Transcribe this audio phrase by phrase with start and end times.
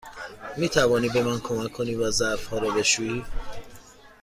[0.57, 3.25] می توانی به من کمک کنی و ظرف ها را بشویی؟